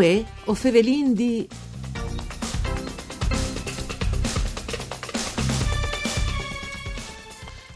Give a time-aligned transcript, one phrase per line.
[0.00, 1.46] Uè, o fevelin di...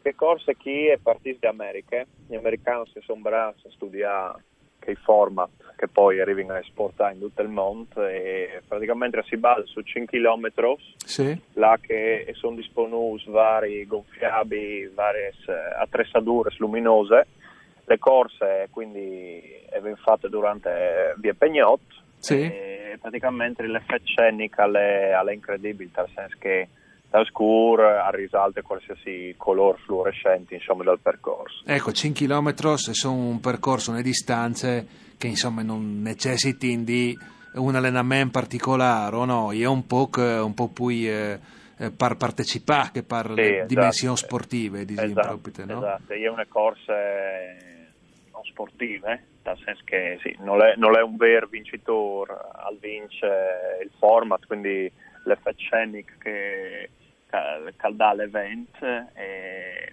[0.00, 4.44] Che corse chi è partito da America, gli americani si sono bravi a studiare
[4.84, 9.64] che format che poi arrivano a esportare in tutto il mondo e praticamente si basa
[9.66, 11.36] su 5 km sì.
[11.54, 15.32] là che sono disponibili vari gonfiabili, varie
[15.78, 17.26] attrezzature luminose
[17.86, 21.80] le corse quindi vengono fatte durante via Pegnot
[22.18, 22.40] sì.
[22.40, 26.68] e praticamente l'effetto scenico è incredibile nel senso che
[27.14, 33.38] da scuro a risalte qualsiasi colore fluorescente insomma dal percorso ecco 5 km sono un
[33.38, 34.84] percorso una distanze
[35.16, 37.16] che insomma non necessiti di
[37.54, 41.38] un allenamento particolare o no è un po', un po più eh,
[41.78, 43.66] eh, per partecipare che per sì, le esatto.
[43.68, 45.78] dimensioni sportive di esatto, proprio, no?
[45.86, 46.94] esatto, è una corsa
[48.32, 52.76] non sportive eh, nel senso che sì, non, è, non, è, un vero vincitore al
[52.80, 53.28] vince
[53.84, 54.90] il format quindi
[55.22, 56.90] l'effetto scenico che,
[57.76, 59.92] che dà l'evento e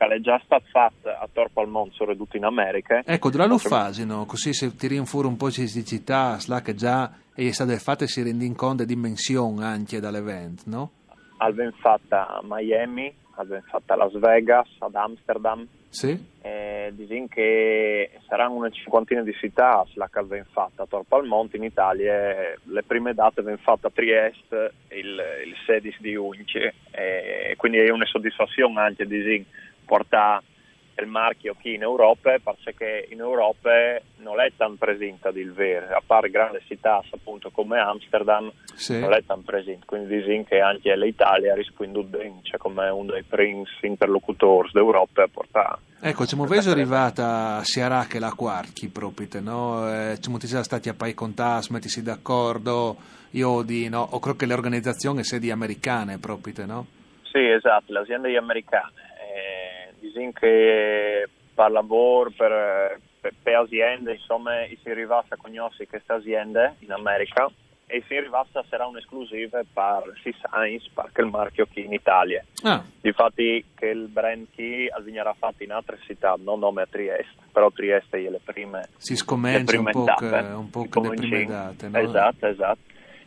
[0.00, 4.24] è già stato fatto a Torpo al Mondo soprattutto in America ecco da lo fasino
[4.24, 8.44] così se tiri fuori un po' di città che già è stata fatta si rende
[8.54, 10.90] conto di dimensione anche dall'evento no?
[11.38, 15.66] Abbiamo fatta a Miami abbiamo fatta a Las Vegas ad Amsterdam.
[15.88, 16.28] Sì.
[16.42, 21.26] Eh, dicono che saranno una cinquantina di città la che abbiamo fatta a Torpo al
[21.26, 22.54] Monte in Italia.
[22.62, 26.44] Le prime date abbiamo fatte a Trieste il, il 16 di giugno.
[26.90, 29.44] E quindi è una soddisfazione anche di
[29.84, 30.44] portare
[31.00, 33.70] il marchio qui in Europa perché in Europa
[34.18, 38.98] non è tan presente il vero a parte grandi città appunto come Amsterdam sì.
[38.98, 43.22] non è tan presente quindi dicono che anche l'Italia risponde bene cioè come uno dei
[43.22, 48.88] primi interlocutori d'Europa a portare Ecco, ci muoveso è arrivata a Siarà che la quarti
[48.88, 49.86] proprio, no?
[49.86, 52.96] Eh, ci siamo stati a pai contatti, mettersi d'accordo,
[53.32, 54.08] io di, no?
[54.12, 56.86] O credo che le organizzazioni siano americane proprio, no?
[57.30, 59.09] Sì, esatto, le aziende americane.
[60.14, 66.76] Eh, che per lavoro, per, per, per aziende, insomma, si arriva a conoscere queste aziende
[66.80, 67.50] in America
[67.90, 72.44] e si arriva a sarà un'esclusiva per C-Science, perché il marchio qui in Italia.
[72.62, 72.82] Ah.
[73.00, 77.70] Difatti che il brand qui verrà fatto in altre città, non nome a Trieste, però
[77.70, 81.98] Trieste è le prime Si scommencia un po' un po' le prime date, no?
[81.98, 82.78] Esatto, esatto.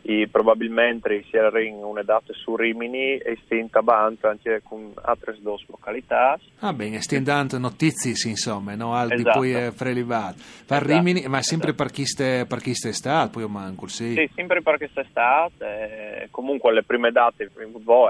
[0.06, 5.34] E probabilmente si era in una data su Rimini e si intabando anche con altre
[5.40, 6.38] due località.
[6.58, 7.24] Ah bene, stiamo
[7.58, 8.92] notizie insomma, no?
[8.94, 9.16] Al Esatto.
[9.16, 10.36] di poi è prelibato.
[10.66, 11.82] Per Esatto, Rimini, ma sempre esatto.
[11.84, 12.92] per chi ste, per chi ste
[13.30, 14.12] poi manco, sì.
[14.12, 16.22] Sì, sempre per quest'estate.
[16.24, 17.48] eh, comunque le prime date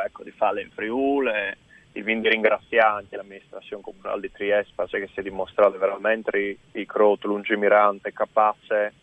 [0.00, 1.28] ecco, di fare in Friuli.
[1.31, 1.56] e
[1.93, 7.28] di quindi ringraziare anche l'amministrazione comunale di Trieste perché si è dimostrato veramente il croto
[7.28, 8.94] lungimirante, capace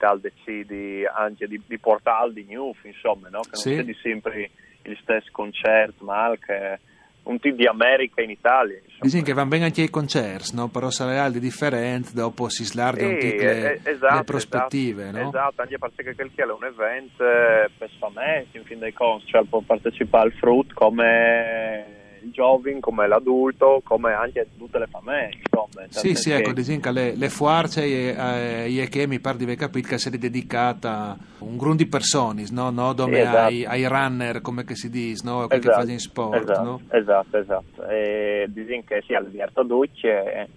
[0.00, 3.40] tal decidi anche di, di portare di new, insomma, no?
[3.42, 3.74] che non Sì.
[3.74, 4.50] sia di sempre
[4.82, 6.80] il stesso concerto, ma anche
[7.24, 8.80] un tipo di America in Italia.
[8.98, 10.68] Dicono che vanno bene anche i concerti, no?
[10.68, 15.20] però saranno di differenti, dopo si slargano Sì, tutte le, eh, esatto, le prospettive, esatto,
[15.22, 15.28] no?
[15.28, 19.26] Esatto, anche perché quel che è un evento eh, per famosi, in fin dei conti,
[19.26, 21.98] cioè può partecipare al frutto come
[22.30, 25.86] il giovane, come l'adulto, come anche tutte le famiglie, insomma.
[25.88, 29.44] Sì, sì, ecco, che- dicono che le, le fuarce e, e che mi pare di
[29.44, 32.70] aver capito che si è dedicata un gruppo di persone, no?
[32.70, 32.92] no?
[32.92, 33.36] Dove Sì, esatto.
[33.44, 35.46] ai, ai runner, come che si dice, no?
[35.46, 36.80] Quelli che Esatto, fanno in sport, esatto, no?
[36.90, 37.86] esatto, esatto.
[37.88, 40.48] E dicono che sia l'Alberto Ducci e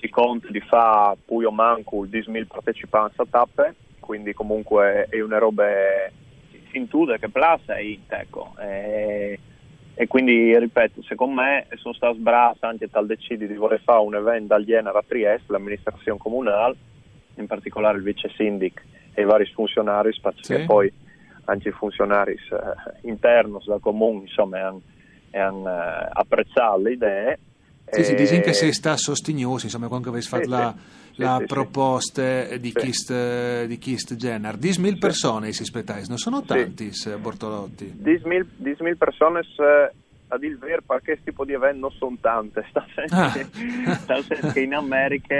[0.00, 5.38] si conta di fare poi o manco 10.000 partecipanti a tappe, quindi comunque è una
[5.38, 5.64] roba
[6.72, 8.54] intuda che place e ecco.
[8.60, 9.38] E,
[9.94, 14.14] e quindi ripeto, secondo me sono stato bravi anche tal decidi di voler fare un
[14.14, 16.76] evento al genere a Trieste, l'amministrazione comunale,
[17.36, 18.82] in particolare il vice sindic
[19.12, 20.64] e i vari funzionari, Sì.
[20.64, 20.92] poi
[21.44, 24.80] anche i funzionari eh, interni del comune insomma hanno,
[25.32, 27.38] hanno eh, apprezzato le idee
[27.92, 30.74] Sì, sì, dicono che si sta sostenuto, insomma, quando avete fatto sì, la,
[31.12, 32.72] sì, la sì, proposta di.
[32.72, 34.56] Kist, di Kist Jenner.
[34.56, 37.92] 10.000 persone si aspettate, non sono tanti, eh, Bortolotti.
[38.02, 39.40] 10.000 10.000 persone
[40.32, 43.30] a dir vero perché questo tipo di eventi non sono tante sta senso, Ah.
[44.24, 45.34] senso che in America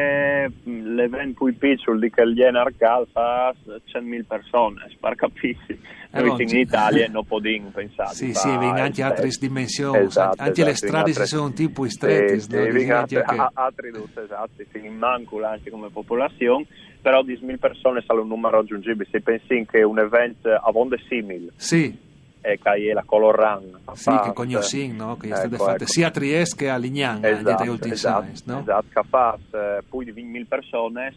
[0.64, 5.78] l'evento più piccolo di che il Arcal fa 100.000 persone per capisci
[6.12, 10.42] Eh, non in Italia non possiamo pensare Sì, sì, vengono anche il altre dimensioni, Esatto,
[10.42, 12.62] anche le esatto, strade si vengono sono altre- tipo stretti, sì, no?
[12.80, 16.66] sì, anche altre- tutti, esatto, si immancula anche come popolazione
[17.00, 21.50] però 10.000 persone sono un numero raggiungibile se pensi che un evento a vonde simile.
[21.56, 21.96] Sì,
[22.40, 24.32] e che è la Color Run sì, che parte.
[24.32, 25.16] cognoscin, no?
[25.16, 25.92] Che è state Ecco, fatte ecco.
[25.92, 28.60] sia a Trieste che a Lignano, eh, esatto, esatto, Science, no?
[28.60, 31.14] esatto, che fa eh, più di 20.000 persone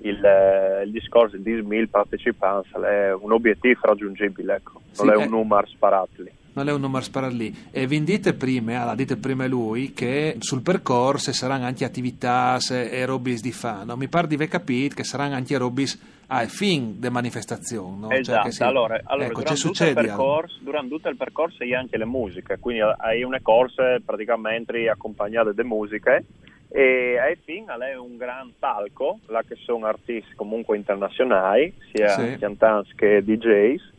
[0.00, 4.80] il, eh, il discorso di 10.000 partecipanti è un obiettivo raggiungibile ecco.
[4.98, 7.54] non Sì, è un numero sparato lì Non è un numero sparato lì.
[7.70, 13.04] E vi dite prima, l'ha dite prima lui, che sul percorso saranno anche attività e
[13.04, 13.86] robis di fan.
[13.86, 13.96] No?
[13.96, 18.00] Mi pare di aver capito che saranno anche robis a fin delle manifestazioni.
[18.00, 18.08] No?
[18.08, 18.62] Cioè esatto che sì.
[18.62, 22.82] allora, allora ecco, durante, tutto percorso, durante tutto il percorso hai anche le musiche quindi
[22.82, 26.24] hai una corsa praticamente accompagnata da musiche
[26.70, 32.36] e ai fin è un gran palco là che sono artisti comunque internazionali sia Sì.
[32.38, 33.96] cantanti che DJs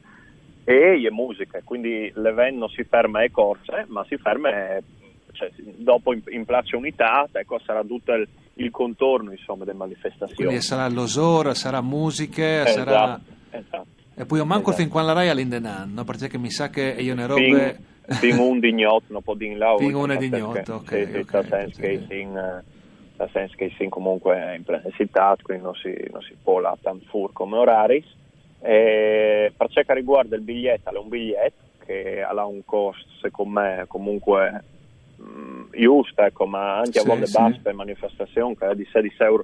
[0.69, 4.51] e le musiche, quindi l'evento non si ferma alle corse, ma si ferma
[5.31, 10.35] cioè, dopo in, in Place Unità, ecco, sarà tutto il, il contorno insomma delle manifestazioni.
[10.35, 13.19] Quindi sarà l'osora, sarà musiche, Esatto, sarà...
[13.49, 13.87] esatto.
[14.15, 14.75] E poi manco Esatto.
[14.75, 16.03] fin quando la Rai all'Indenan, no?
[16.03, 17.79] perché mi sa che io ne Fin, robe...
[18.19, 19.73] fin un dignotto, non può dire là.
[19.79, 22.15] Fin un che- ok, Sì, sì, ok, nel senso sì, che
[23.17, 26.77] nel senso che sin comunque in plena città, quindi non si, non si può là
[26.79, 28.05] tanto fur come orari.
[28.61, 33.59] E per ciò che riguarda il biglietto, è un biglietto che ha un costo, secondo
[33.59, 34.63] me, comunque
[35.15, 37.37] mh, giusto, ecco, ma anche Sì, a volte sì.
[37.39, 39.43] basta per manifestazione, che è di 16,50 euro.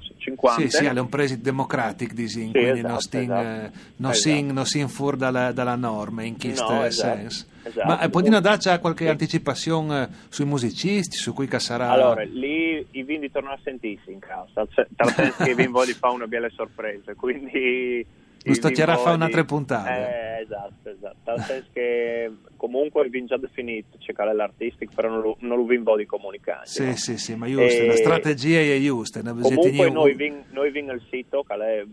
[0.59, 3.65] Sì, sì, è un preside democratic di Sin, Sì, quindi esatto, non sting, esatto.
[3.65, 4.63] eh, non Esatto.
[4.65, 7.45] sin fuori dalla, dalla norma in questo No, esatto, senso.
[7.63, 7.87] esatto.
[7.87, 9.09] Ma eh, può dire darci qualche Sì.
[9.09, 11.89] anticipazione eh, sui musicisti, su cui che sarà...
[11.89, 14.69] Allora, lì i vini tornano a sentirsi in casa, nel
[15.15, 18.05] senso che vi voglio fare una bella sorpresa, quindi...
[18.45, 20.37] Lo sto i chiara a fare Vinvodi- un'altra puntata.
[20.37, 25.37] Eh, esatto, esatto, nel senso che comunque vi già definito, c'è l'artistic, però non lo,
[25.39, 26.65] non lo vi di comunicare.
[26.65, 26.95] Sì, no?
[26.95, 29.21] sì, sì, ma giusto, E- la strategia è giusta.
[29.21, 31.83] Comunque noi un- vin, noi vin il sito che è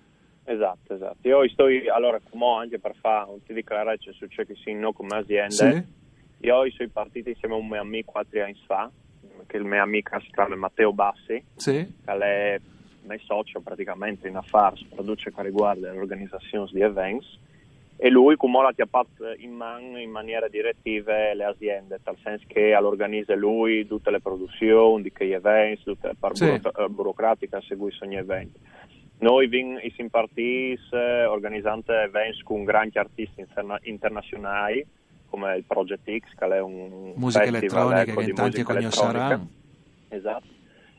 [0.51, 1.29] Esatto, esatto.
[1.29, 4.95] Io sto, allora, come anche per fare un ti dichiarare su ciò che si no
[4.95, 5.83] come azienda, Sì.
[6.39, 8.91] io sono partito insieme a un mio amico quattro anni fa,
[9.47, 11.87] che il mio amico si chiama Matteo Bassi, Sì?
[12.03, 12.59] che è
[13.07, 17.39] mio socio praticamente in affari, produce che riguarda l'organizzazione di events,
[18.01, 22.75] e lui come l'ha chiappato in mano in maniera direttiva le aziende, nel senso che
[22.75, 26.47] organizza lui tutte le produzioni, di che events, tutte le par Sì.
[26.47, 28.59] burocra- burocratiche a seguire ogni evento.
[29.21, 34.87] Noi vin, i simpartis eh, organizzando eventi con grandi artisti interna- internazionali
[35.29, 38.75] come il Project X, che è un Musica festival elettronica ecco, che di tanti musica
[38.75, 39.19] conosceranno.
[39.19, 39.57] elettronica.
[40.09, 40.47] Esatto.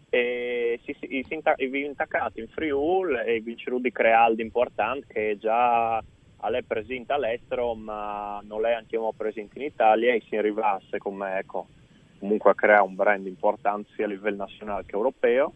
[0.09, 5.05] E si, si, i sinta- i vi intaccati in Friul e vinceru di Crealdi importante
[5.07, 10.97] che già è presente all'estero ma non è ancora presente in Italia e si arrivasse
[10.97, 11.67] come ecco
[12.17, 15.53] comunque a creare un brand importante sia a livello nazionale che europeo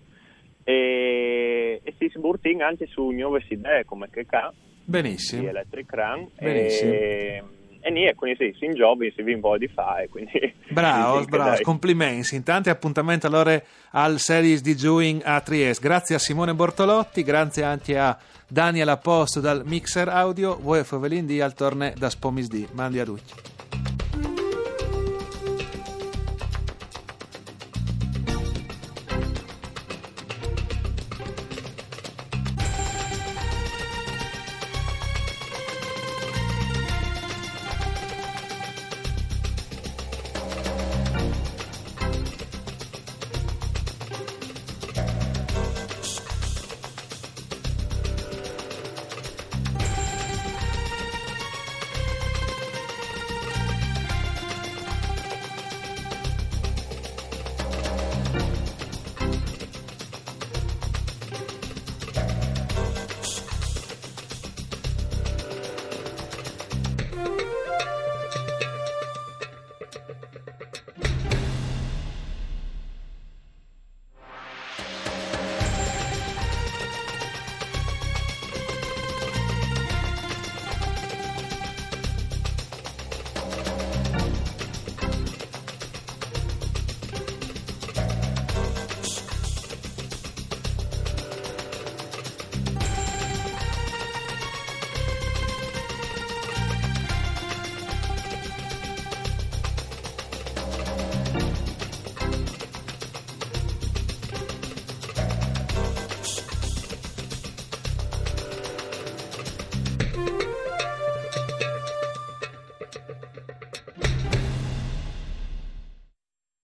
[0.63, 5.48] e, e si sburtina anche su nuove idee come che ca di Benissimo.
[5.48, 6.91] Electric Run Benissimo.
[6.91, 7.43] e,
[7.79, 11.50] e niente, quindi sì, si in job si vi di fare quindi Bravo, sì, bravo,
[11.51, 11.62] dai.
[11.62, 12.36] complimenti.
[12.36, 15.86] Intanto appuntamento allora al Series di Juing a Trieste.
[15.86, 18.17] Grazie a Simone Bortolotti, grazie anche a
[18.48, 20.58] Daniel Apposto dal Mixer Audio.
[20.60, 22.67] Voi Fovelin di al torne da Spomis di.
[22.72, 23.73] Mandi a tutti.